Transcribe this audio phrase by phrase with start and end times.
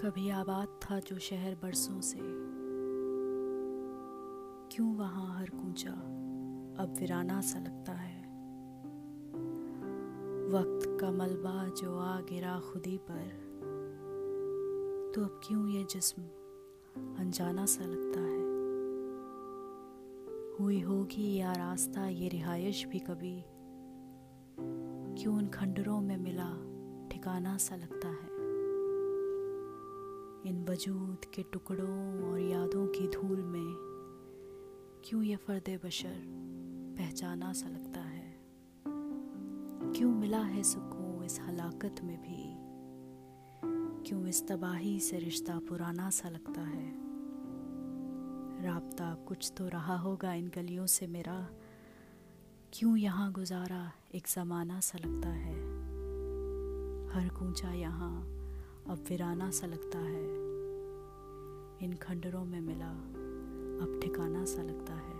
[0.00, 2.18] कभी आबाद था जो शहर बरसों से।
[4.72, 5.90] क्यों वहाँ हर कूचा
[6.82, 8.20] अब वीराना सा लगता है?
[10.48, 13.28] वक्त का मलबा जो आ गिरा खुदी पर
[15.14, 16.22] तो अब क्यों ये जिस्म
[17.18, 18.40] अनजाना सा लगता है?
[20.60, 23.44] हुई होगी या रास्ता ये रिहायश भी कभी,
[25.22, 26.52] क्यों उन खंडरों में मिला
[27.08, 28.29] ठिकाना सा लगता है?
[30.46, 33.90] इन वजूद के टुकड़ों और यादों की धूल में
[35.04, 36.22] क्यों ये फर्द बशर
[36.98, 38.40] पहचाना सा लगता है?
[39.92, 42.56] क्यों मिला है सुकून इस हलाकत में भी?
[44.08, 46.92] क्यों इस तबाही से रिश्ता पुराना सा लगता है?
[48.64, 51.48] राबता कुछ तो रहा होगा इन गलियों से मेरा।
[52.72, 55.54] क्यों यहाँ गुजारा एक ज़माना सा लगता है?
[57.10, 58.39] हर कूचा यहाँ
[58.88, 60.24] अब वीराना सा लगता है।
[61.84, 62.90] इन खंडरों में मिला
[63.84, 65.19] अब ठिकाना सा लगता है।